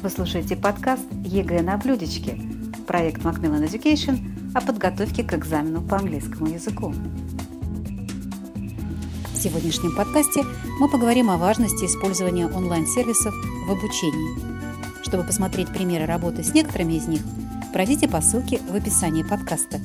Вы 0.00 0.10
слушаете 0.10 0.54
подкаст 0.54 1.04
ЕГЭ 1.24 1.60
на 1.62 1.76
блюдечке, 1.76 2.38
проект 2.86 3.22
Macmillan 3.22 3.64
Education 3.64 4.20
о 4.54 4.60
подготовке 4.60 5.24
к 5.24 5.34
экзамену 5.34 5.82
по 5.82 5.96
английскому 5.96 6.46
языку. 6.46 6.94
В 9.32 9.36
сегодняшнем 9.36 9.96
подкасте 9.96 10.44
мы 10.78 10.88
поговорим 10.88 11.30
о 11.30 11.36
важности 11.36 11.86
использования 11.86 12.46
онлайн-сервисов 12.46 13.34
в 13.66 13.70
обучении. 13.72 15.02
Чтобы 15.02 15.24
посмотреть 15.24 15.72
примеры 15.72 16.06
работы 16.06 16.44
с 16.44 16.54
некоторыми 16.54 16.92
из 16.92 17.08
них, 17.08 17.22
пройдите 17.72 18.08
по 18.08 18.20
ссылке 18.20 18.60
в 18.70 18.76
описании 18.76 19.24
подкаста. 19.24 19.80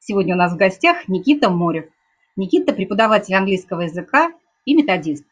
Сегодня 0.00 0.34
у 0.34 0.38
нас 0.38 0.52
в 0.52 0.56
гостях 0.56 1.06
Никита 1.06 1.50
Морев. 1.50 1.84
Никита– 2.34 2.72
преподаватель 2.74 3.36
английского 3.36 3.82
языка 3.82 4.32
и 4.64 4.74
методист. 4.74 5.24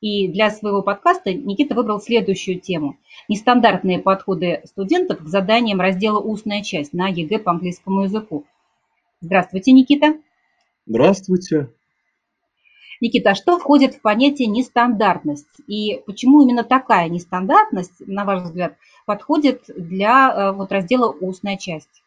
И 0.00 0.28
для 0.28 0.50
своего 0.50 0.82
подкаста 0.82 1.32
Никита 1.32 1.74
выбрал 1.74 2.00
следующую 2.00 2.60
тему. 2.60 2.98
Нестандартные 3.28 3.98
подходы 3.98 4.60
студентов 4.64 5.20
к 5.20 5.26
заданиям 5.26 5.80
раздела 5.80 6.20
«Устная 6.20 6.62
часть» 6.62 6.92
на 6.92 7.08
ЕГЭ 7.08 7.38
по 7.38 7.52
английскому 7.52 8.02
языку. 8.02 8.44
Здравствуйте, 9.20 9.72
Никита. 9.72 10.14
Здравствуйте. 10.84 11.70
Никита, 13.00 13.30
а 13.30 13.34
что 13.34 13.58
входит 13.58 13.94
в 13.94 14.00
понятие 14.00 14.48
нестандартность? 14.48 15.48
И 15.66 16.02
почему 16.06 16.42
именно 16.42 16.64
такая 16.64 17.08
нестандартность, 17.08 18.06
на 18.06 18.24
ваш 18.24 18.42
взгляд, 18.42 18.76
подходит 19.06 19.64
для 19.68 20.32
э, 20.32 20.52
вот, 20.52 20.72
раздела 20.72 21.10
«Устная 21.10 21.56
часть»? 21.56 22.02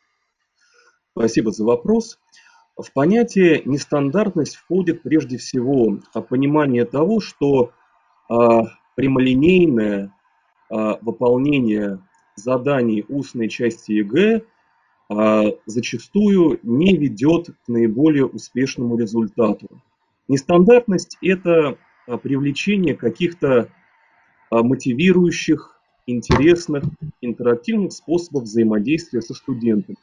Спасибо 1.12 1.52
за 1.52 1.66
вопрос. 1.66 2.20
В 2.78 2.92
понятие 2.94 3.62
нестандартность 3.66 4.56
входит 4.56 5.02
прежде 5.02 5.38
всего 5.38 6.00
понимание 6.30 6.86
того, 6.86 7.20
что 7.20 7.66
а, 7.66 7.79
прямолинейное 8.96 10.14
а, 10.70 11.00
выполнение 11.02 12.00
заданий 12.36 13.04
устной 13.10 13.50
части 13.50 13.94
ЕГЭ 13.94 14.44
а, 15.10 15.46
зачастую 15.66 16.60
не 16.64 16.96
ведет 16.96 17.48
к 17.48 17.68
наиболее 17.68 18.26
успешному 18.26 18.98
результату. 18.98 19.68
Нестандартность– 20.28 21.18
это 21.22 21.78
привлечение 22.22 22.96
каких-то 22.96 23.70
мотивирующих, 24.52 25.80
интересных, 26.06 26.84
интерактивных 27.22 27.94
способов 27.94 28.44
взаимодействия 28.44 29.22
со 29.22 29.34
студентами. 29.34 29.98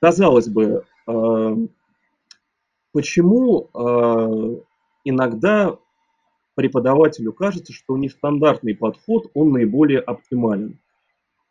Казалось 0.00 0.48
бы, 0.48 0.84
почему 2.92 3.70
иногда 5.04 5.76
преподавателю 6.56 7.32
кажется, 7.32 7.72
что 7.72 7.96
нестандартный 7.96 8.74
подход, 8.74 9.30
он 9.34 9.52
наиболее 9.52 10.00
оптимален. 10.00 10.80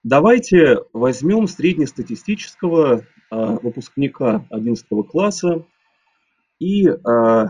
Давайте 0.03 0.79
возьмем 0.93 1.47
среднестатистического 1.47 2.99
э, 2.99 3.03
выпускника 3.31 4.45
11 4.49 4.85
класса 5.09 5.65
и 6.59 6.87
э, 6.87 7.45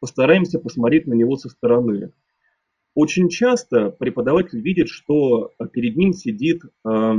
постараемся 0.00 0.58
посмотреть 0.60 1.06
на 1.06 1.14
него 1.14 1.36
со 1.36 1.48
стороны. 1.48 2.12
Очень 2.94 3.28
часто 3.28 3.90
преподаватель 3.90 4.60
видит, 4.60 4.88
что 4.88 5.52
перед 5.72 5.96
ним 5.96 6.12
сидит 6.12 6.62
э, 6.64 7.12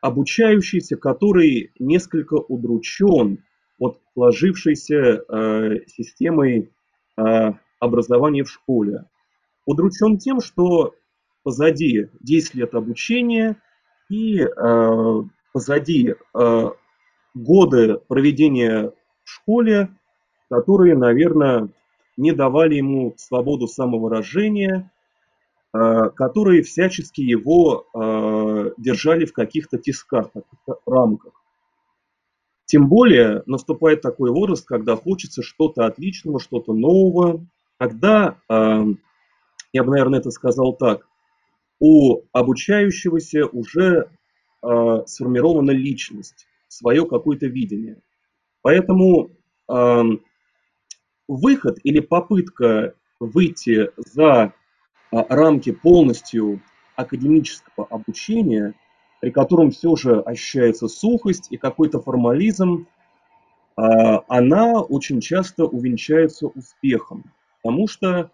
обучающийся, 0.00 0.96
который 0.96 1.72
несколько 1.78 2.34
удручен 2.34 3.44
от 3.78 4.00
сложившейся 4.14 4.96
э, 4.96 5.86
системой 5.86 6.70
э, 7.18 7.52
образования 7.80 8.44
в 8.44 8.50
школе. 8.50 9.06
Удручен 9.66 10.18
тем, 10.18 10.40
что 10.40 10.94
позади 11.42 12.08
10 12.20 12.54
лет 12.54 12.74
обучения 12.74 13.56
и 14.08 14.40
э, 14.40 15.22
позади 15.52 16.14
э, 16.14 16.70
годы 17.34 18.00
проведения 18.08 18.92
в 19.24 19.30
школе, 19.30 19.88
которые, 20.48 20.96
наверное, 20.96 21.68
не 22.16 22.32
давали 22.32 22.76
ему 22.76 23.14
свободу 23.16 23.66
самовыражения, 23.66 24.90
э, 25.72 26.10
которые 26.14 26.62
всячески 26.62 27.20
его 27.20 27.86
э, 27.94 28.72
держали 28.76 29.24
в 29.24 29.32
каких-то 29.32 29.78
тисках, 29.78 30.32
каких-то 30.32 30.80
рамках. 30.86 31.32
Тем 32.66 32.88
более 32.88 33.42
наступает 33.46 34.00
такой 34.00 34.30
возраст, 34.30 34.66
когда 34.66 34.94
хочется 34.94 35.42
что-то 35.42 35.86
отличного, 35.86 36.38
что-то 36.38 36.72
нового, 36.72 37.44
когда, 37.80 38.36
я 38.48 39.84
бы, 39.84 39.90
наверное, 39.90 40.18
это 40.18 40.30
сказал 40.30 40.74
так, 40.74 41.08
у 41.78 42.24
обучающегося 42.32 43.46
уже 43.46 44.10
а, 44.60 45.06
сформирована 45.06 45.70
личность, 45.70 46.46
свое 46.68 47.06
какое-то 47.06 47.46
видение. 47.46 48.02
Поэтому 48.60 49.30
выход 51.26 51.78
или 51.82 52.00
попытка 52.00 52.94
выйти 53.18 53.90
за 53.96 54.52
а, 55.10 55.34
рамки 55.34 55.72
полностью 55.72 56.60
академического 56.96 57.86
обучения– 57.86 58.74
при 59.20 59.30
котором 59.30 59.70
все 59.70 59.94
же 59.96 60.20
ощущается 60.20 60.88
сухость 60.88 61.48
и 61.50 61.56
какой-то 61.56 62.00
формализм, 62.00 62.86
а, 63.76 64.24
она 64.28 64.80
очень 64.80 65.20
часто 65.20 65.66
увенчается 65.66 66.46
успехом, 66.46 67.24
потому 67.62 67.88
что 67.88 68.30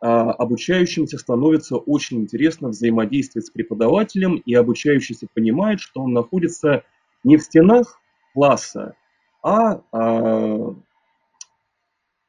а, 0.00 0.32
обучающимся 0.32 1.18
становится 1.18 1.76
очень 1.76 2.20
интересно 2.20 2.68
взаимодействовать 2.68 3.46
с 3.46 3.50
преподавателем, 3.50 4.36
и 4.36 4.54
обучающийся 4.54 5.26
понимает, 5.32 5.80
что 5.80 6.02
он 6.02 6.12
находится 6.12 6.84
не 7.24 7.36
в 7.36 7.42
стенах 7.42 8.00
класса, 8.34 8.94
а, 9.42 9.80
а, 9.92 10.74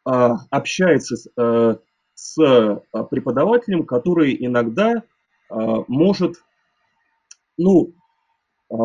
а 0.05 0.37
общается 0.49 1.15
с, 1.15 1.27
а, 1.37 1.79
с 2.13 2.83
преподавателем, 3.09 3.85
который 3.85 4.35
иногда 4.39 5.03
а, 5.49 5.83
может 5.87 6.35
ну, 7.57 7.93
а, 8.69 8.75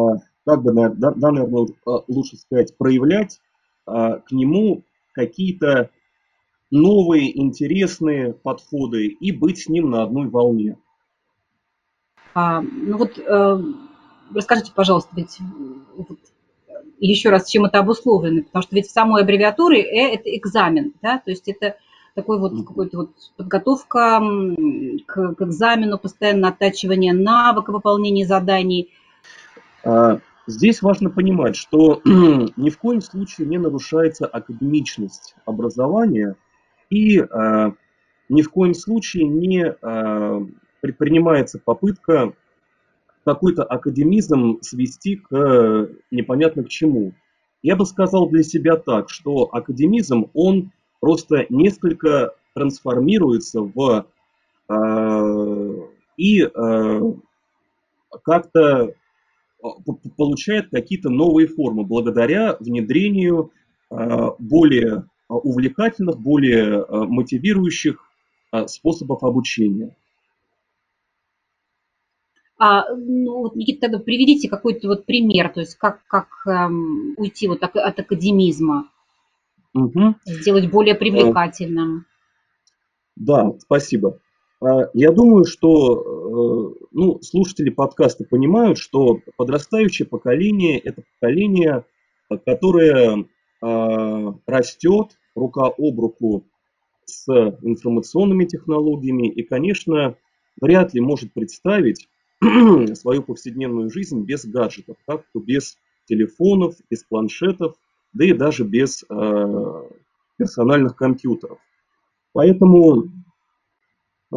как 0.46 0.62
бы, 0.62 0.72
да, 0.72 1.12
наверное, 1.16 1.66
а, 1.86 2.04
лучше 2.08 2.36
сказать, 2.36 2.76
проявлять 2.76 3.40
а, 3.86 4.18
к 4.18 4.32
нему 4.32 4.84
какие-то 5.12 5.90
новые, 6.70 7.38
интересные 7.38 8.32
подходы 8.32 9.06
и 9.06 9.32
быть 9.32 9.58
с 9.58 9.68
ним 9.68 9.90
на 9.90 10.02
одной 10.02 10.28
волне. 10.28 10.78
А, 12.34 12.60
ну 12.60 12.98
вот 12.98 13.18
э, 13.18 13.62
расскажите, 14.34 14.72
пожалуйста, 14.74 15.10
ведь 15.16 15.38
вот, 15.96 16.18
еще 17.00 17.30
раз, 17.30 17.48
чем 17.48 17.64
это 17.64 17.78
обусловлено, 17.78 18.42
потому 18.44 18.62
что 18.62 18.76
ведь 18.76 18.86
в 18.86 18.92
самой 18.92 19.22
аббревиатуре 19.22 19.82
э, 19.82 20.14
это 20.14 20.36
экзамен, 20.36 20.92
да, 21.02 21.18
то 21.18 21.30
есть 21.30 21.48
это 21.48 21.76
такой 22.14 22.38
вот 22.38 22.52
какой-то 22.66 22.98
вот 22.98 23.10
подготовка 23.36 24.20
к, 25.06 25.34
к 25.34 25.42
экзамену, 25.42 25.98
постоянно 25.98 26.48
оттачивание 26.48 27.12
навыка 27.12 27.70
выполнения 27.70 28.26
заданий. 28.26 28.90
А, 29.84 30.18
здесь 30.46 30.82
важно 30.82 31.10
понимать, 31.10 31.56
что 31.56 32.00
ни 32.04 32.70
в 32.70 32.78
коем 32.78 33.00
случае 33.00 33.46
не 33.46 33.58
нарушается 33.58 34.26
академичность 34.26 35.36
образования 35.44 36.34
и 36.90 37.18
а, 37.18 37.72
ни 38.28 38.42
в 38.42 38.50
коем 38.50 38.74
случае 38.74 39.24
не 39.24 39.64
а, 39.64 40.42
предпринимается 40.80 41.60
попытка 41.62 42.32
какой-то 43.24 43.62
академизм 43.62 44.58
свести 44.62 45.16
к 45.16 45.90
непонятно 46.10 46.64
к 46.64 46.68
чему. 46.68 47.12
Я 47.62 47.76
бы 47.76 47.84
сказал 47.84 48.28
для 48.28 48.42
себя 48.42 48.76
так, 48.76 49.10
что 49.10 49.48
академизм, 49.52 50.30
он 50.32 50.70
просто 51.00 51.46
несколько 51.50 52.34
трансформируется 52.54 53.60
в 53.60 54.06
э, 54.68 55.88
и 56.16 56.42
э, 56.42 57.00
как-то 58.22 58.94
а, 59.62 59.68
получает 60.16 60.70
какие-то 60.70 61.10
новые 61.10 61.48
формы 61.48 61.84
благодаря 61.84 62.56
внедрению 62.58 63.52
э, 63.90 64.30
более 64.38 65.04
увлекательных, 65.28 66.18
более 66.18 66.84
мотивирующих 66.88 68.02
способов 68.66 69.22
обучения. 69.22 69.94
А, 72.58 72.92
ну, 72.92 73.42
вот, 73.42 73.54
Никита, 73.54 73.82
тогда 73.82 73.98
приведите 74.00 74.48
какой-то 74.48 74.88
вот 74.88 75.06
пример, 75.06 75.52
то 75.52 75.60
есть 75.60 75.76
как, 75.76 76.04
как 76.08 76.26
эм, 76.46 77.14
уйти 77.16 77.46
вот 77.46 77.62
от, 77.62 77.76
от 77.76 78.00
академизма. 78.00 78.90
Угу. 79.74 80.16
Сделать 80.24 80.68
более 80.68 80.96
э, 80.96 80.98
привлекательным. 80.98 82.06
Да, 83.14 83.52
спасибо. 83.60 84.18
А, 84.60 84.88
я 84.92 85.12
думаю, 85.12 85.44
что 85.44 86.74
э, 86.74 86.86
ну, 86.90 87.20
слушатели 87.22 87.70
подкаста 87.70 88.24
понимают, 88.24 88.78
что 88.78 89.20
подрастающее 89.36 90.06
поколение– 90.06 90.78
это 90.84 91.02
поколение, 91.20 91.84
которое 92.44 93.18
а, 93.20 93.24
растет 93.60 95.18
рука 95.34 95.66
об 95.66 96.00
руку 96.00 96.44
с 97.04 97.28
информационными 97.62 98.44
технологиями 98.44 99.28
и, 99.28 99.42
конечно, 99.42 100.16
вряд 100.60 100.94
ли 100.94 101.00
может 101.00 101.32
представить 101.32 102.08
свою 102.94 103.22
повседневную 103.22 103.90
жизнь 103.90 104.24
без 104.24 104.44
гаджетов, 104.44 104.96
как 105.06 105.24
без 105.34 105.76
телефонов, 106.06 106.76
без 106.90 107.04
планшетов, 107.04 107.76
да 108.12 108.24
и 108.24 108.32
даже 108.32 108.64
без 108.64 109.04
э, 109.08 109.88
персональных 110.36 110.96
компьютеров. 110.96 111.58
Поэтому 112.32 113.04
э, 114.32 114.36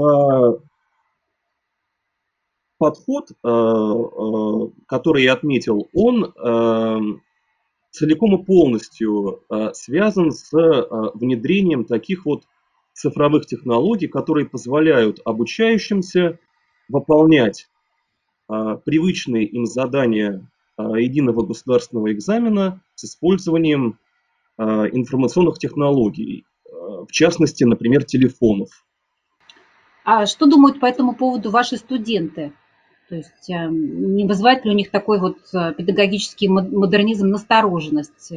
подход, 2.77 3.31
э, 3.31 3.47
э, 3.47 4.81
который 4.87 5.23
я 5.23 5.33
отметил, 5.33 5.87
он 5.93 6.25
э, 6.25 6.99
целиком 7.91 8.41
и 8.41 8.45
полностью 8.45 9.43
э, 9.49 9.71
связан 9.73 10.31
с 10.31 10.53
э, 10.53 10.83
внедрением 11.13 11.85
таких 11.85 12.25
вот 12.25 12.43
цифровых 12.93 13.45
технологий, 13.45 14.07
которые 14.07 14.47
позволяют 14.47 15.19
обучающимся 15.23 16.39
выполнять 16.89 17.69
а, 18.49 18.75
привычные 18.75 19.45
им 19.45 19.65
задания 19.65 20.45
единого 20.77 21.45
государственного 21.45 22.11
экзамена 22.11 22.81
с 22.95 23.05
использованием 23.05 23.97
информационных 24.57 25.57
технологий, 25.57 26.45
в 26.65 27.07
частности, 27.11 27.63
например, 27.63 28.03
телефонов. 28.03 28.69
А 30.03 30.25
что 30.25 30.47
думают 30.47 30.81
по 30.81 30.85
этому 30.85 31.15
поводу 31.15 31.49
ваши 31.49 31.77
студенты? 31.77 32.51
То 33.11 33.17
есть 33.17 33.49
не 33.49 34.25
вызывает 34.25 34.63
ли 34.63 34.71
у 34.71 34.73
них 34.73 34.89
такой 34.89 35.19
вот 35.19 35.35
педагогический 35.51 36.47
модернизм 36.47 37.27
настороженность? 37.27 38.31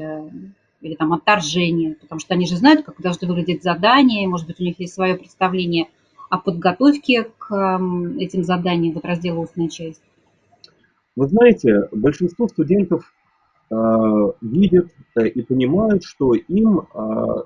или 0.80 0.96
там 0.96 1.14
отторжение, 1.14 1.94
потому 1.94 2.20
что 2.20 2.34
они 2.34 2.46
же 2.46 2.56
знают, 2.56 2.84
как 2.84 3.00
должны 3.00 3.26
выглядеть 3.26 3.62
задания, 3.62 4.28
может 4.28 4.46
быть, 4.46 4.60
у 4.60 4.64
них 4.64 4.78
есть 4.78 4.92
свое 4.92 5.14
представление 5.14 5.86
о 6.28 6.36
подготовке 6.36 7.30
к 7.38 7.54
эм, 7.54 8.18
этим 8.18 8.44
заданиям, 8.44 8.92
вот 8.92 9.06
раздела 9.06 9.38
«Устная 9.38 9.68
часть». 9.68 10.02
Вы 11.16 11.28
знаете, 11.28 11.88
большинство 11.90 12.48
студентов 12.48 13.14
э, 13.70 13.74
видят 14.42 14.88
э, 15.16 15.28
и 15.28 15.40
понимают, 15.40 16.04
что 16.04 16.34
им 16.34 16.80
э, 16.80 16.84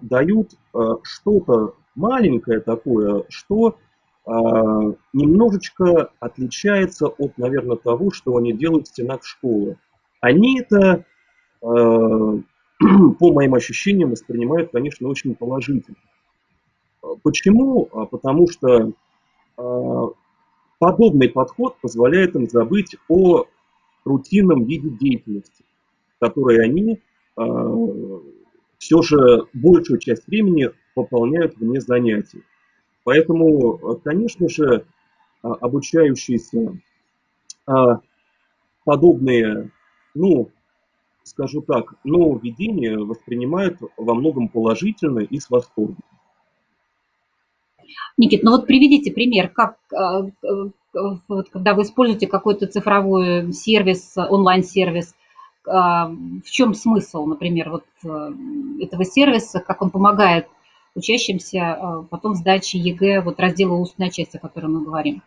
дают 0.01 0.55
э, 0.75 0.79
что-то 1.03 1.75
маленькое 1.95 2.59
такое, 2.59 3.25
что 3.29 3.69
э, 3.69 3.73
немножечко 4.31 6.11
отличается 6.21 7.07
от, 7.07 7.39
наверное, 7.39 7.77
того, 7.77 8.11
что 8.11 8.37
они 8.37 8.53
делают 8.53 8.87
в 8.87 8.91
стенах 8.91 9.25
школы. 9.25 9.79
Они 10.21 10.61
это 10.61 11.05
э, 11.63 12.39
по 13.19 13.33
моим 13.33 13.55
ощущениям, 13.55 14.11
воспринимают, 14.11 14.71
конечно, 14.71 15.09
очень 15.09 15.35
положительно. 15.35 15.97
Почему? 17.23 17.89
А 17.93 18.07
потому 18.07 18.49
что 18.51 18.93
а, 19.57 20.07
подобный 20.79 21.29
подход 21.29 21.77
позволяет 21.81 22.35
им 22.37 22.49
забыть 22.49 22.97
о 23.09 23.47
рутинном 24.05 24.65
виде 24.65 24.91
деятельности, 24.91 25.65
который 26.21 26.65
они 26.65 27.01
а, 27.37 27.43
все 28.79 29.03
же 29.03 29.47
большую 29.53 29.99
часть 29.99 30.27
времени 30.27 30.71
выполняют 30.95 31.57
вне 31.57 31.81
занятий. 31.81 32.43
Поэтому, 33.09 33.79
конечно 34.05 34.51
же, 34.51 34.85
обучающиеся 35.41 36.79
подобные, 38.85 39.71
ну, 40.15 40.51
скажу 41.23 41.63
так, 41.63 41.95
нововведение 42.05 42.99
воспринимают 42.99 43.79
во 43.97 44.15
многом 44.15 44.49
положительно 44.49 45.21
и 45.21 45.41
с 45.41 45.49
восторгом. 45.49 45.97
Никит, 48.19 48.43
ну 48.43 48.51
вот 48.51 48.67
приведите 48.67 49.11
пример, 49.11 49.49
как 49.49 49.79
э, 49.91 50.29
э, 50.47 51.09
вот, 51.29 51.49
когда 51.49 51.73
вы 51.73 51.85
используете 51.85 52.27
какой-то 52.27 52.67
цифровой 52.67 53.55
сервис, 53.55 54.19
онлайн-сервис, 54.19 55.15
э, 55.67 55.71
в 55.71 56.51
чем 56.51 56.75
смысл, 56.75 57.25
например, 57.25 57.71
вот 57.71 57.85
этого 58.83 59.07
сервиса, 59.07 59.61
как 59.61 59.81
он 59.81 59.89
помогает 59.89 60.47
учащимся 60.95 62.05
потом 62.11 62.35
сдаче 62.35 62.79
ЕГЭ, 62.79 63.23
вот 63.23 63.41
раздела 63.41 63.75
устная 63.75 64.11
часть, 64.11 64.35
о 64.35 64.39
котором 64.39 64.75
мы 64.75 64.85
говорим? 64.85 65.23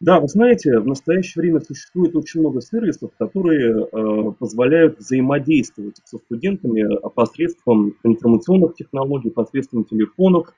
Да, 0.00 0.18
вы 0.18 0.28
знаете, 0.28 0.78
в 0.78 0.86
настоящее 0.86 1.42
время 1.42 1.60
существует 1.60 2.16
очень 2.16 2.40
много 2.40 2.62
сервисов, 2.62 3.10
которые 3.18 3.84
э, 3.84 4.32
позволяют 4.38 4.98
взаимодействовать 4.98 6.00
со 6.04 6.16
студентами 6.16 6.88
посредством 7.10 7.94
информационных 8.02 8.76
технологий, 8.76 9.30
посредством 9.30 9.84
телефонов. 9.84 10.54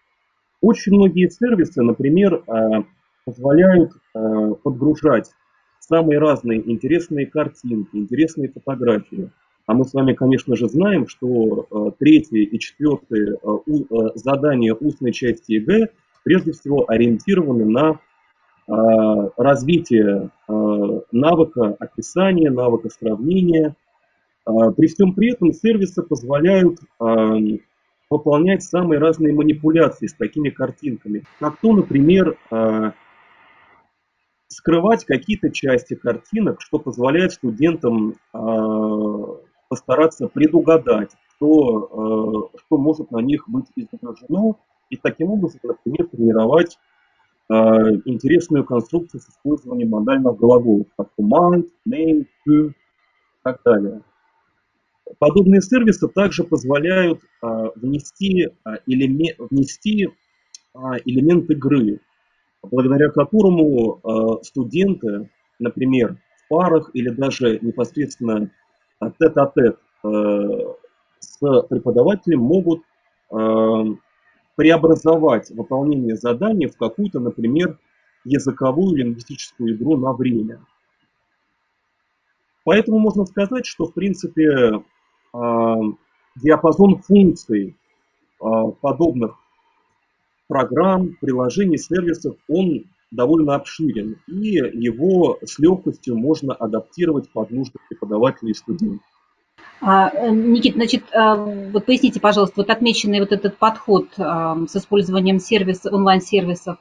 Очень 0.60 0.92
многие 0.94 1.28
сервисы, 1.28 1.82
например, 1.82 2.44
э, 2.46 2.84
позволяют 3.24 3.90
э, 4.14 4.54
подгружать 4.62 5.32
самые 5.80 6.20
разные 6.20 6.60
интересные 6.70 7.26
картинки, 7.26 7.96
интересные 7.96 8.48
фотографии. 8.48 9.28
А 9.66 9.74
мы 9.74 9.84
с 9.84 9.94
вами, 9.94 10.12
конечно 10.12 10.56
же, 10.56 10.68
знаем, 10.68 11.06
что 11.06 11.66
э, 11.70 11.90
третье 11.98 12.38
и 12.38 12.58
четвертое 12.58 13.36
э, 13.36 13.58
э, 13.66 14.08
задания 14.16 14.74
устной 14.74 15.12
части 15.12 15.52
ЕГЭ 15.52 15.88
прежде 16.24 16.52
всего 16.52 16.84
ориентированы 16.88 17.64
на 17.64 17.98
развитие 19.36 20.30
навыка 20.46 21.76
описания, 21.80 22.48
навыка 22.48 22.90
сравнения. 22.90 23.74
При 24.44 24.86
всем 24.86 25.14
при 25.14 25.32
этом 25.32 25.52
сервисы 25.52 26.00
позволяют 26.04 26.78
выполнять 28.08 28.62
самые 28.62 29.00
разные 29.00 29.34
манипуляции 29.34 30.06
с 30.06 30.14
такими 30.14 30.50
картинками. 30.50 31.24
Как 31.40 31.58
то, 31.58 31.72
например, 31.72 32.38
скрывать 34.46 35.04
какие-то 35.06 35.50
части 35.50 35.94
картинок, 35.94 36.60
что 36.60 36.78
позволяет 36.78 37.32
студентам 37.32 38.14
постараться 39.72 40.28
предугадать, 40.28 41.12
что, 41.34 42.50
что 42.58 42.76
может 42.76 43.10
на 43.10 43.22
них 43.22 43.48
быть 43.48 43.64
изображено, 43.74 44.56
и 44.90 44.96
таким 44.96 45.30
образом, 45.30 45.60
например, 45.64 46.08
тренировать 46.08 46.78
Э, 47.52 47.54
интересную 48.06 48.64
конструкцию 48.64 49.20
с 49.20 49.28
использованием 49.28 49.90
модальных 49.90 50.36
глаголов, 50.36 50.86
как 50.96 51.08
might, 51.20 51.68
may, 51.86 52.24
to 52.46 52.68
и 52.68 52.72
так 53.42 53.60
далее. 53.62 54.00
Подобные 55.18 55.60
сервисы 55.60 56.08
также 56.08 56.44
позволяют 56.44 57.20
а, 57.42 57.70
внести, 57.74 58.48
а, 58.64 58.76
элемент, 58.86 59.36
внести 59.50 60.08
а, 60.72 60.96
элемент 61.04 61.50
игры, 61.50 62.00
благодаря 62.62 63.10
которому 63.10 64.00
а, 64.02 64.42
студенты, 64.42 65.28
например, 65.58 66.16
в 66.36 66.48
парах 66.48 66.90
или 66.94 67.10
даже 67.10 67.58
непосредственно 67.60 68.50
тет-а-тет 69.10 69.78
-тет, 70.04 70.76
с 71.18 71.38
преподавателем 71.68 72.40
могут 72.40 72.82
преобразовать 74.56 75.50
выполнение 75.50 76.16
задания 76.16 76.68
в 76.68 76.76
какую-то, 76.76 77.20
например, 77.20 77.78
языковую 78.24 78.96
лингвистическую 78.96 79.74
игру 79.74 79.96
на 79.96 80.12
время. 80.12 80.60
Поэтому 82.64 82.98
можно 82.98 83.24
сказать, 83.24 83.66
что, 83.66 83.86
в 83.86 83.94
принципе, 83.94 84.84
а, 85.32 85.76
диапазон 86.36 86.98
функций 86.98 87.76
подобных 88.80 89.36
программ, 90.48 91.16
приложений, 91.20 91.78
сервисов, 91.78 92.36
он 92.48 92.84
довольно 93.12 93.54
обширен, 93.54 94.16
и 94.26 94.56
его 94.56 95.38
с 95.44 95.58
легкостью 95.58 96.16
можно 96.16 96.54
адаптировать 96.54 97.30
под 97.30 97.50
нужды 97.50 97.78
преподавателей 97.88 98.52
и 98.52 98.54
студентов. 98.54 99.06
А, 99.80 100.10
э, 100.10 100.30
Никит, 100.30 100.74
значит, 100.74 101.02
а, 101.12 101.36
вот 101.36 101.86
поясните, 101.86 102.20
пожалуйста, 102.20 102.54
вот 102.58 102.70
отмеченный 102.70 103.20
вот 103.20 103.32
этот 103.32 103.58
подход 103.58 104.08
а, 104.16 104.56
с 104.66 104.76
использованием 104.76 105.38
сервис, 105.38 105.84
онлайн-сервисов, 105.84 106.78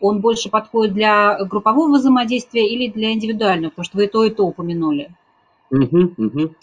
он 0.00 0.20
больше 0.20 0.50
подходит 0.50 0.94
для 0.94 1.42
группового 1.44 1.96
взаимодействия 1.96 2.68
или 2.68 2.90
для 2.90 3.12
индивидуального? 3.12 3.70
Потому 3.70 3.84
что 3.84 3.96
вы 3.96 4.04
и 4.04 4.08
то, 4.08 4.24
и 4.24 4.30
то 4.30 4.44
упомянули. 4.44 5.14
Угу, 5.70 6.14
угу. 6.18 6.54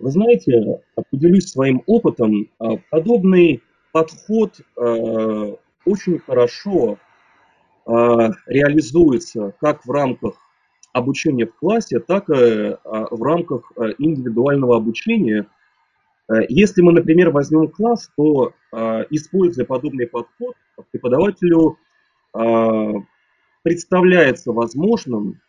Вы 0.00 0.10
знаете, 0.10 0.80
поделюсь 1.10 1.48
своим 1.50 1.82
опытом. 1.86 2.48
Подобный 2.90 3.62
подход 3.92 4.60
очень 4.74 6.18
хорошо 6.18 6.98
реализуется 7.86 9.54
как 9.60 9.84
в 9.84 9.90
рамках 9.90 10.34
обучения 10.92 11.46
в 11.46 11.54
классе, 11.54 12.00
так 12.00 12.28
и 12.30 12.32
а, 12.34 12.78
в 13.10 13.22
рамках 13.22 13.72
а, 13.76 13.88
индивидуального 13.98 14.76
обучения. 14.76 15.46
Э, 16.28 16.40
если 16.48 16.82
мы, 16.82 16.92
например, 16.92 17.30
возьмем 17.30 17.68
класс, 17.68 18.10
то, 18.16 18.52
используя 19.10 19.66
подобный 19.66 20.06
подход, 20.06 20.54
преподавателю 20.90 21.78
представляется 23.62 24.52
возможным 24.52 25.40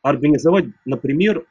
организовать, 0.00 0.64
например, 0.86 1.44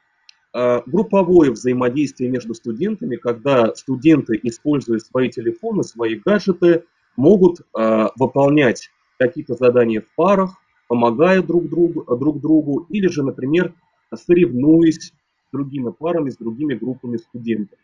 групповое 0.52 1.52
взаимодействие 1.52 2.28
между 2.28 2.54
студентами, 2.54 3.14
когда 3.14 3.72
студенты, 3.76 4.40
используя 4.42 4.98
свои 4.98 5.30
телефоны, 5.30 5.84
свои 5.84 6.16
гаджеты, 6.16 6.84
могут 7.16 7.60
выполнять 7.72 8.90
какие-то 9.18 9.54
задания 9.54 10.00
в 10.00 10.14
парах, 10.14 10.54
помогая 10.88 11.42
друг 11.42 11.68
другу, 11.68 12.04
друг 12.16 12.40
другу 12.40 12.86
или 12.88 13.08
же, 13.08 13.22
например, 13.22 13.74
соревнуясь 14.14 15.12
с 15.48 15.52
другими 15.52 15.90
парами, 15.90 16.30
с 16.30 16.36
другими 16.36 16.74
группами 16.74 17.16
студентов. 17.16 17.78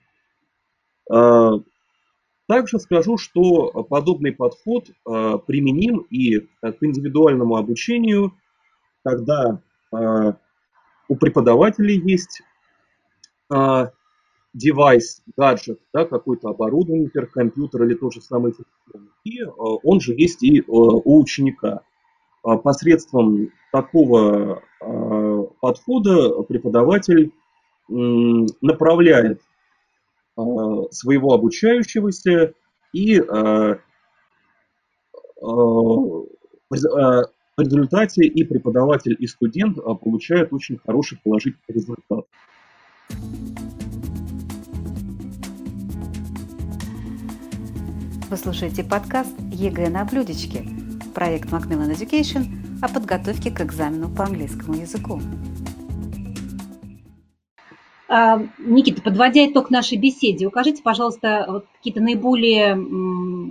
Также 2.49 2.79
скажу, 2.79 3.17
что 3.19 3.71
подобный 3.85 4.33
подход 4.33 4.91
применим 5.05 6.07
и 6.11 6.41
к 6.61 6.77
индивидуальному 6.81 7.57
обучению, 7.57 8.33
когда 9.05 9.61
у 11.09 11.17
преподавателей 11.17 12.01
есть 12.01 12.43
девайс, 14.55 15.23
гаджет, 15.37 15.81
да, 15.95 16.05
какой-то 16.05 16.51
оборудование, 16.51 17.05
например, 17.05 17.29
компьютер 17.29 17.85
или 17.85 17.95
тот 17.95 18.13
же 18.13 18.21
самый. 18.21 18.55
И 19.25 19.41
э, 19.41 19.47
он 19.49 20.01
же 20.01 20.15
есть 20.15 20.43
и 20.43 20.61
э, 20.61 20.65
у 20.67 21.21
ученика. 21.21 21.83
А 22.43 22.57
посредством 22.57 23.51
такого 23.71 24.63
э, 24.81 25.43
подхода 25.61 26.43
преподаватель 26.43 27.33
направляет 27.89 29.43
своего 30.35 31.35
обучающегося 31.35 32.55
и 32.95 33.21
в 33.21 33.79
результате 37.59 38.25
и 38.25 38.45
преподаватель, 38.45 39.15
и 39.19 39.27
студент 39.27 39.77
получают 40.01 40.53
очень 40.53 40.79
хороший 40.79 41.19
положительный 41.23 41.59
результат. 41.69 42.25
Вы 48.33 48.39
слушаете 48.39 48.83
подкаст 48.83 49.39
ЕГЭ 49.51 49.91
на 49.91 50.07
блюдечке, 50.07 50.65
проект 51.15 51.51
Macmillan 51.51 51.93
Education 51.93 52.47
о 52.81 52.89
подготовке 52.89 53.51
к 53.51 53.61
экзамену 53.61 54.09
по 54.09 54.25
английскому 54.25 54.73
языку. 54.73 55.21
А, 58.09 58.41
Никита, 58.59 59.03
подводя 59.03 59.47
итог 59.47 59.69
нашей 59.69 59.99
беседе, 59.99 60.47
укажите, 60.47 60.83
пожалуйста, 60.83 61.45
вот 61.47 61.67
какие-то 61.77 62.01
наиболее 62.01 62.75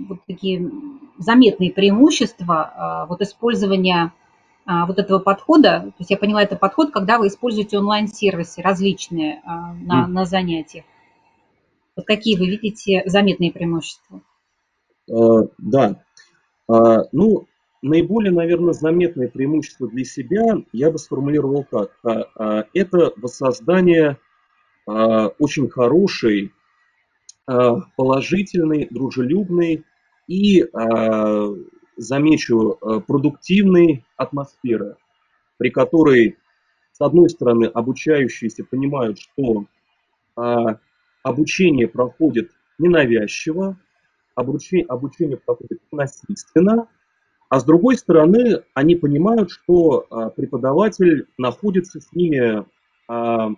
вот 0.08 0.18
такие 0.26 0.68
заметные 1.16 1.70
преимущества 1.70 2.72
а, 2.74 3.06
вот 3.06 3.20
использования 3.20 4.12
а, 4.66 4.86
вот 4.86 4.98
этого 4.98 5.20
подхода. 5.20 5.82
То 5.82 5.94
есть 6.00 6.10
я 6.10 6.16
поняла, 6.16 6.42
это 6.42 6.56
подход, 6.56 6.90
когда 6.90 7.18
вы 7.18 7.28
используете 7.28 7.78
онлайн-сервисы 7.78 8.60
различные 8.62 9.42
на, 9.44 10.08
на 10.08 10.24
занятиях. 10.24 10.84
Вот 11.94 12.04
какие 12.04 12.36
вы 12.36 12.48
видите 12.48 13.04
заметные 13.06 13.52
преимущества? 13.52 14.22
Э, 15.12 15.42
да. 15.58 16.02
А, 16.68 17.02
ну, 17.12 17.46
наиболее, 17.82 18.32
наверное, 18.32 18.72
заметное 18.72 19.28
преимущество 19.28 19.88
для 19.88 20.04
себя 20.04 20.56
я 20.72 20.90
бы 20.90 20.98
сформулировал 20.98 21.64
как. 21.64 21.98
А, 22.02 22.24
а, 22.36 22.64
это 22.74 23.12
воссоздание 23.16 24.18
очень 25.38 25.68
хорошей, 25.70 26.52
положительной, 27.46 28.88
дружелюбной 28.90 29.84
и, 30.26 30.66
замечу, 31.96 32.78
продуктивной 33.06 34.04
атмосферы, 34.16 34.96
при 35.56 35.70
которой, 35.70 36.36
с 36.90 37.00
одной 37.00 37.30
стороны, 37.30 37.66
обучающиеся 37.66 38.64
понимают, 38.64 39.20
что 39.20 39.66
обучение 41.22 41.86
проходит 41.86 42.50
ненавязчиво, 42.78 43.78
обучение, 44.34 44.86
обучение 44.86 45.36
проходит 45.36 45.80
насильственно, 45.90 46.88
а 47.48 47.60
с 47.60 47.64
другой 47.64 47.96
стороны, 47.96 48.62
они 48.74 48.96
понимают, 48.96 49.50
что 49.50 50.06
а, 50.08 50.30
преподаватель 50.30 51.26
находится 51.36 52.00
с 52.00 52.12
ними, 52.12 52.64
а, 53.08 53.50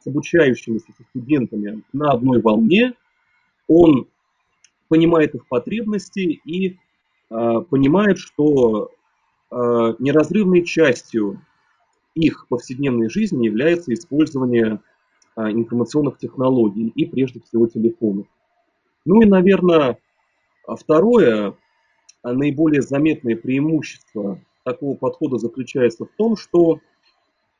с 0.00 0.06
обучающимися 0.06 0.92
со 0.96 1.04
студентами 1.04 1.82
на 1.92 2.10
одной 2.10 2.40
волне, 2.40 2.94
он 3.68 4.08
понимает 4.88 5.34
их 5.34 5.46
потребности 5.46 6.40
и 6.44 6.78
а, 7.30 7.60
понимает, 7.60 8.18
что 8.18 8.90
а, 9.50 9.94
неразрывной 9.98 10.64
частью 10.64 11.40
их 12.14 12.46
повседневной 12.48 13.08
жизни 13.08 13.46
является 13.46 13.92
использование 13.94 14.80
а, 15.34 15.50
информационных 15.50 16.18
технологий 16.18 16.88
и 16.88 17.06
прежде 17.06 17.40
всего 17.40 17.66
телефонов. 17.66 18.26
Ну 19.04 19.22
и, 19.22 19.26
наверное, 19.26 19.98
второе, 20.66 21.56
а 22.22 22.32
наиболее 22.32 22.82
заметное 22.82 23.36
преимущество 23.36 24.40
такого 24.64 24.96
подхода 24.96 25.38
заключается 25.38 26.04
в 26.04 26.10
том, 26.16 26.36
что 26.36 26.78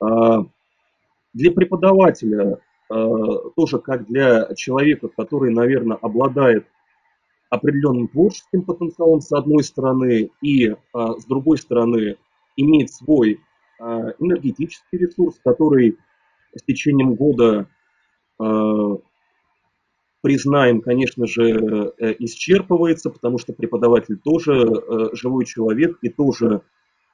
а, 0.00 0.44
для 1.32 1.50
преподавателя, 1.50 2.60
а, 2.88 3.50
тоже 3.56 3.80
как 3.80 4.06
для 4.06 4.54
человека, 4.54 5.08
который, 5.08 5.52
наверное, 5.52 5.96
обладает 5.96 6.66
определенным 7.50 8.08
творческим 8.08 8.62
потенциалом 8.62 9.20
с 9.20 9.32
одной 9.32 9.62
стороны, 9.62 10.30
и 10.40 10.74
с 10.94 11.24
другой 11.26 11.58
стороны 11.58 12.16
имеет 12.56 12.90
свой 12.90 13.40
энергетический 13.78 14.96
ресурс, 14.96 15.38
который 15.44 15.98
с 16.54 16.62
течением 16.62 17.14
года 17.14 17.68
признаем, 20.22 20.80
конечно 20.80 21.26
же, 21.26 21.92
э, 21.98 22.14
исчерпывается, 22.20 23.10
потому 23.10 23.38
что 23.38 23.52
преподаватель 23.52 24.18
тоже 24.18 24.52
э, 24.52 25.08
живой 25.14 25.44
человек 25.44 25.98
и 26.00 26.08
тоже 26.08 26.62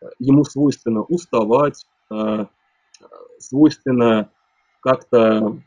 э, 0.01 0.07
ему 0.19 0.45
свойственно 0.45 1.03
уставать, 1.03 1.87
свойственно 3.39 4.31
как-то 4.81 5.63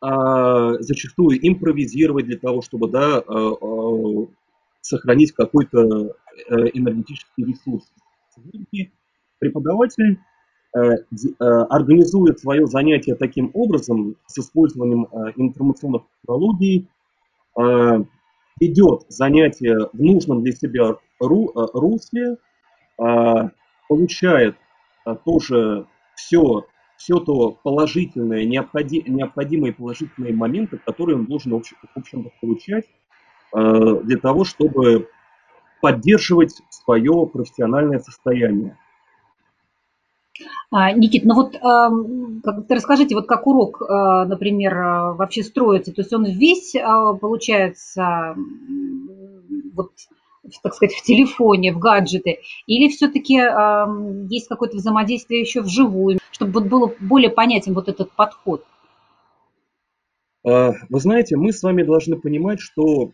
а, 0.00 0.80
зачастую 0.80 1.46
импровизировать 1.46 2.24
для 2.24 2.38
того, 2.38 2.62
чтобы 2.62 2.88
да, 2.88 3.22
сохранить 4.80 5.32
какой-то 5.32 6.16
энергетический 6.48 7.44
ресурс. 7.44 7.92
Преподаватель 9.38 10.18
организует 10.74 12.40
свое 12.40 12.66
занятие 12.66 13.14
таким 13.14 13.50
образом, 13.52 14.16
с 14.26 14.38
использованием 14.38 15.06
э, 15.12 15.32
информационных 15.36 16.02
технологий, 16.20 16.88
идет 18.60 19.02
занятие 19.08 19.90
в 19.92 20.00
нужном 20.00 20.42
для 20.42 20.52
себя 20.52 20.96
русле, 21.20 22.38
получает 22.96 24.56
тоже 25.26 25.86
все, 26.14 26.64
все 26.96 27.18
то 27.20 27.58
положительное, 27.62 28.46
необходимые 28.46 29.74
положительные 29.74 30.32
моменты, 30.32 30.78
которые 30.78 31.16
он 31.16 31.26
должен, 31.26 31.52
в 31.52 31.62
общем-то, 31.94 32.30
получать 32.40 32.86
для 33.52 34.16
того, 34.16 34.44
чтобы 34.44 35.08
поддерживать 35.82 36.62
свое 36.70 37.26
профессиональное 37.26 37.98
состояние. 37.98 38.78
А, 40.74 40.90
Никит, 40.92 41.24
ну 41.26 41.34
вот 41.34 41.52
как, 41.52 42.64
расскажите, 42.70 43.14
вот 43.14 43.26
как 43.26 43.46
урок, 43.46 43.82
а, 43.82 44.24
например, 44.24 44.78
а, 44.78 45.12
вообще 45.12 45.42
строится, 45.42 45.92
то 45.92 46.00
есть 46.00 46.12
он 46.14 46.24
весь 46.24 46.72
получается 47.20 48.34
вот 49.74 49.90
так 50.62 50.74
сказать, 50.74 50.94
в 50.94 51.02
телефоне, 51.02 51.72
в 51.72 51.78
гаджеты, 51.78 52.40
или 52.66 52.88
все-таки 52.88 53.38
э, 53.38 54.26
есть 54.28 54.48
какое-то 54.48 54.76
взаимодействие 54.76 55.40
еще 55.40 55.60
вживую, 55.60 56.18
чтобы 56.32 56.52
вот 56.54 56.64
было 56.64 56.92
более 57.00 57.30
понятен 57.30 57.74
вот 57.74 57.88
этот 57.88 58.10
подход? 58.10 58.64
Вы 60.42 60.74
знаете, 60.90 61.36
мы 61.36 61.52
с 61.52 61.62
вами 61.62 61.84
должны 61.84 62.16
понимать, 62.16 62.58
что 62.58 63.12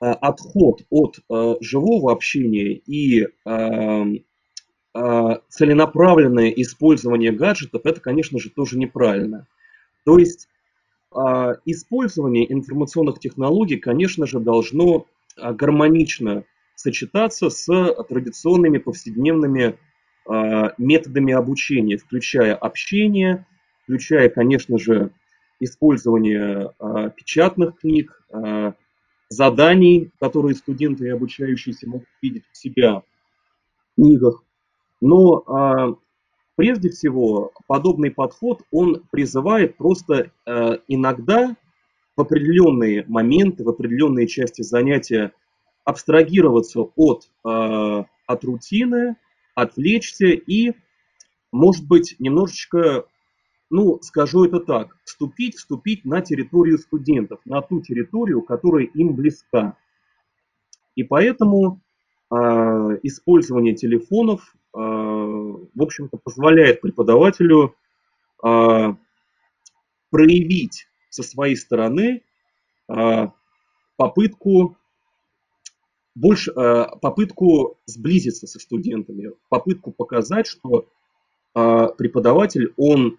отход 0.00 0.80
от 0.90 1.20
живого 1.60 2.12
общения 2.12 2.72
и 2.74 3.28
а, 3.46 4.04
целенаправленное 5.48 6.50
использование 6.50 7.32
гаджетов, 7.32 7.82
это, 7.84 8.00
конечно 8.00 8.38
же, 8.38 8.50
тоже 8.50 8.78
неправильно. 8.78 9.46
То 10.04 10.18
есть 10.18 10.48
а, 11.10 11.54
использование 11.64 12.50
информационных 12.52 13.20
технологий, 13.20 13.76
конечно 13.76 14.26
же, 14.26 14.40
должно 14.40 15.06
а, 15.36 15.52
гармонично 15.52 16.44
сочетаться 16.74 17.50
с 17.50 17.66
традиционными 18.08 18.78
повседневными 18.78 19.76
методами 20.76 21.32
обучения, 21.32 21.96
включая 21.96 22.54
общение, 22.54 23.46
включая, 23.82 24.28
конечно 24.28 24.78
же, 24.78 25.10
использование 25.58 26.70
печатных 27.16 27.78
книг, 27.80 28.22
заданий, 29.30 30.10
которые 30.20 30.54
студенты 30.54 31.06
и 31.06 31.10
обучающиеся 31.10 31.88
могут 31.88 32.08
видеть 32.20 32.44
у 32.52 32.54
себя 32.54 33.00
в 33.00 33.94
книгах. 33.94 34.44
Но 35.00 35.44
а, 35.46 35.94
прежде 36.56 36.90
всего 36.90 37.52
подобный 37.66 38.10
подход, 38.10 38.62
он 38.70 39.04
призывает 39.10 39.76
просто 39.76 40.32
а, 40.44 40.78
иногда 40.88 41.56
в 42.16 42.20
определенные 42.20 43.04
моменты, 43.06 43.62
в 43.62 43.68
определенные 43.68 44.26
части 44.26 44.62
занятия 44.62 45.32
абстрагироваться 45.84 46.80
от, 46.96 47.30
э, 47.46 48.04
от 48.26 48.44
рутины, 48.44 49.16
отвлечься 49.54 50.26
и, 50.26 50.72
может 51.50 51.86
быть, 51.86 52.16
немножечко, 52.18 53.04
ну, 53.70 53.98
скажу 54.02 54.44
это 54.44 54.60
так, 54.60 54.96
вступить, 55.04 55.56
вступить 55.56 56.04
на 56.04 56.20
территорию 56.20 56.78
студентов, 56.78 57.40
на 57.46 57.62
ту 57.62 57.80
территорию, 57.80 58.42
которая 58.42 58.84
им 58.84 59.14
близка. 59.14 59.78
И 60.94 61.04
поэтому 61.04 61.76
э, 61.76 61.87
использование 62.30 63.74
телефонов, 63.74 64.54
э, 64.74 64.78
в 64.78 65.82
общем-то, 65.82 66.18
позволяет 66.18 66.80
преподавателю 66.80 67.74
э, 68.44 68.94
проявить 70.10 70.86
со 71.10 71.22
своей 71.22 71.56
стороны 71.56 72.22
а, 72.88 73.32
попытку 73.96 74.76
больше 76.14 76.50
а, 76.52 76.96
попытку 76.96 77.78
сблизиться 77.86 78.46
со 78.46 78.58
студентами, 78.58 79.32
попытку 79.48 79.92
показать, 79.92 80.46
что 80.46 80.88
а, 81.54 81.88
преподаватель 81.88 82.72
он 82.76 83.18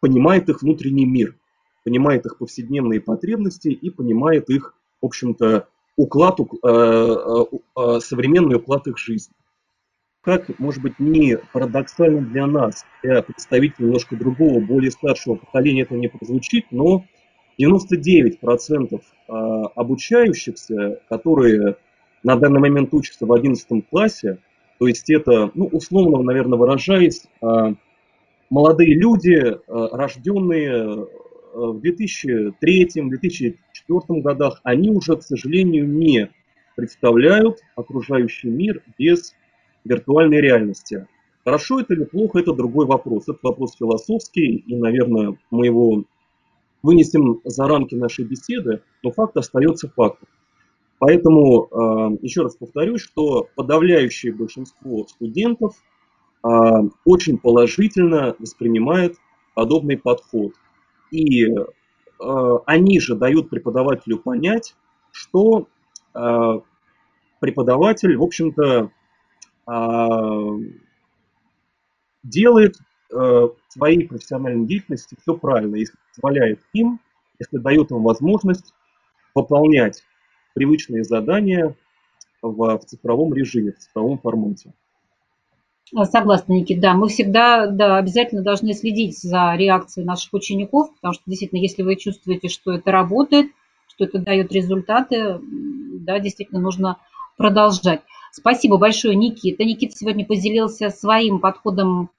понимает 0.00 0.48
их 0.48 0.62
внутренний 0.62 1.06
мир, 1.06 1.36
понимает 1.84 2.26
их 2.26 2.38
повседневные 2.38 3.00
потребности 3.00 3.68
и 3.68 3.90
понимает 3.90 4.48
их, 4.50 4.74
в 5.00 5.06
общем-то, 5.06 5.68
уклад, 5.98 6.38
современный 6.62 8.56
уклад 8.56 8.86
их 8.86 8.96
жизни. 8.96 9.34
Как, 10.22 10.58
может 10.58 10.82
быть, 10.82 10.98
не 10.98 11.38
парадоксально 11.52 12.20
для 12.20 12.46
нас, 12.46 12.84
для 13.02 13.22
представителей 13.22 13.86
немножко 13.86 14.16
другого, 14.16 14.60
более 14.60 14.90
старшего 14.90 15.36
поколения 15.36 15.82
это 15.82 15.94
не 15.94 16.08
прозвучит, 16.08 16.66
но 16.70 17.04
99% 17.60 19.00
а, 19.28 19.66
обучающихся, 19.74 21.00
которые 21.08 21.76
на 22.22 22.36
данный 22.36 22.60
момент 22.60 22.92
учатся 22.92 23.26
в 23.26 23.32
11 23.32 23.88
классе, 23.88 24.38
то 24.78 24.86
есть 24.86 25.08
это, 25.10 25.50
ну, 25.54 25.66
условно, 25.66 26.22
наверное, 26.22 26.58
выражаясь, 26.58 27.24
а, 27.40 27.74
молодые 28.50 28.94
люди, 28.94 29.36
а, 29.40 29.96
рожденные 29.96 31.06
в 31.54 31.80
2003-2004 31.82 34.20
годах, 34.20 34.60
они 34.62 34.90
уже, 34.90 35.16
к 35.16 35.22
сожалению, 35.22 35.88
не 35.88 36.30
представляют 36.76 37.60
окружающий 37.76 38.48
мир 38.48 38.82
без 38.98 39.34
виртуальной 39.84 40.40
реальности. 40.40 41.06
Хорошо 41.44 41.80
это 41.80 41.94
или 41.94 42.04
плохо, 42.04 42.40
это 42.40 42.52
другой 42.52 42.86
вопрос. 42.86 43.28
Это 43.28 43.38
вопрос 43.42 43.76
философский, 43.76 44.56
и, 44.56 44.76
наверное, 44.76 45.36
мы 45.50 45.66
его 45.66 46.04
вынесем 46.82 47.40
за 47.44 47.66
рамки 47.66 47.94
нашей 47.94 48.24
беседы, 48.24 48.82
но 49.02 49.10
факт 49.10 49.36
остается 49.36 49.88
фактом. 49.88 50.28
Поэтому 50.98 51.66
э, 51.66 52.18
еще 52.22 52.42
раз 52.42 52.56
повторюсь, 52.56 53.00
что 53.00 53.48
подавляющее 53.54 54.32
большинство 54.32 55.06
студентов 55.06 55.76
э, 56.44 56.48
очень 57.04 57.38
положительно 57.38 58.34
воспринимает 58.38 59.16
подобный 59.54 59.96
подход. 59.96 60.54
И 61.10 61.46
э, 61.46 62.58
они 62.66 63.00
же 63.00 63.16
дают 63.16 63.50
преподавателю 63.50 64.18
понять, 64.18 64.74
что 65.12 65.68
преподаватель, 67.40 68.16
в 68.16 68.22
общем-то, 68.24 68.90
а, 69.66 70.50
делает 72.22 72.76
э, 73.10 73.14
в 73.14 73.54
своей 73.68 74.08
профессиональной 74.08 74.66
деятельности 74.66 75.16
все 75.20 75.36
правильно, 75.36 75.76
если 75.76 75.96
позволяет 76.14 76.60
им, 76.72 77.00
если 77.38 77.58
дает 77.58 77.90
им 77.90 78.02
возможность 78.02 78.72
выполнять 79.34 80.02
привычные 80.54 81.04
задания 81.04 81.76
в, 82.42 82.78
в 82.78 82.84
цифровом 82.86 83.34
режиме, 83.34 83.72
в 83.72 83.78
цифровом 83.78 84.18
формате. 84.18 84.72
Согласна, 86.04 86.52
Никит, 86.52 86.80
да, 86.80 86.94
мы 86.94 87.08
всегда 87.08 87.66
да, 87.66 87.96
обязательно 87.96 88.42
должны 88.42 88.74
следить 88.74 89.18
за 89.18 89.54
реакцией 89.56 90.04
наших 90.04 90.32
учеников, 90.34 90.92
потому 90.94 91.14
что 91.14 91.22
действительно, 91.26 91.60
если 91.60 91.82
вы 91.82 91.96
чувствуете, 91.96 92.48
что 92.48 92.72
это 92.72 92.92
работает, 92.92 93.46
что 93.88 94.04
это 94.04 94.18
дает 94.18 94.52
результаты, 94.52 95.40
да, 95.40 96.18
действительно 96.18 96.60
нужно 96.60 96.98
продолжать. 97.36 98.02
Спасибо 98.32 98.76
большое, 98.76 99.16
Никита. 99.16 99.64
Никита 99.64 99.96
сегодня 99.96 100.26
поделился 100.26 100.90
своим 100.90 101.38
подходом 101.38 102.10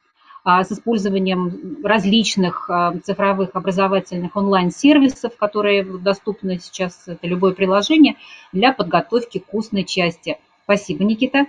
а, 0.43 0.63
с 0.63 0.71
использованием 0.71 1.77
различных 1.83 2.69
а, 2.69 2.97
цифровых 3.03 3.51
образовательных 3.53 4.35
онлайн-сервисов, 4.35 5.37
которые 5.37 5.83
доступны 5.83 6.59
сейчас, 6.59 7.03
это 7.07 7.27
любое 7.27 7.53
приложение, 7.53 8.15
для 8.51 8.73
подготовки 8.73 9.39
к 9.39 9.53
устной 9.53 9.83
части. 9.83 10.37
Спасибо, 10.63 11.03
Никита. 11.03 11.45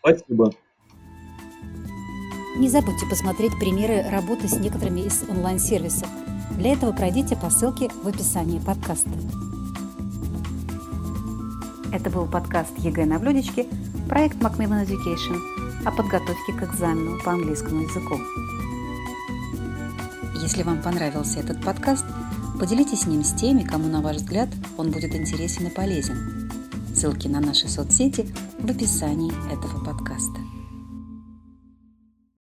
Спасибо. 0.00 0.52
Не 2.56 2.68
забудьте 2.68 3.06
посмотреть 3.06 3.58
примеры 3.58 4.08
работы 4.10 4.48
с 4.48 4.58
некоторыми 4.58 5.00
из 5.00 5.24
онлайн-сервисов. 5.28 6.08
Для 6.56 6.72
этого 6.72 6.92
пройдите 6.92 7.36
по 7.36 7.50
ссылке 7.50 7.90
в 8.02 8.06
описании 8.06 8.60
подкаста. 8.60 9.10
Это 11.92 12.10
был 12.10 12.26
подкаст 12.26 12.78
ЕГЭ 12.78 13.06
на 13.06 13.18
блюдечке– 13.18 13.66
проект 14.08 14.36
Macmillan 14.38 14.86
Education 14.86 15.38
о 15.84 15.90
подготовке 15.90 16.52
к 16.52 16.62
экзамену 16.62 17.18
по 17.24 17.32
английскому 17.32 17.82
языку. 17.82 18.16
Если 20.40 20.62
вам 20.62 20.82
понравился 20.82 21.40
этот 21.40 21.62
подкаст, 21.62 22.04
поделитесь 22.60 23.00
с 23.00 23.06
ним 23.06 23.24
с 23.24 23.32
теми, 23.32 23.62
кому, 23.62 23.88
на 23.88 24.00
ваш 24.00 24.16
взгляд, 24.16 24.48
он 24.76 24.90
будет 24.90 25.14
интересен 25.14 25.66
и 25.66 25.70
полезен. 25.70 26.50
Ссылки 26.94 27.28
на 27.28 27.40
наши 27.40 27.68
соцсети 27.68 28.28
в 28.58 28.70
описании 28.70 29.32
этого 29.52 29.82
подкаста. 29.84 30.43